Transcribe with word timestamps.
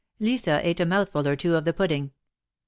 Lisa 0.19 0.67
eat 0.67 0.79
a 0.79 0.85
mouthful 0.87 1.27
or 1.27 1.35
two 1.35 1.53
of 1.55 1.63
the 1.63 1.73
pudding. 1.73 2.09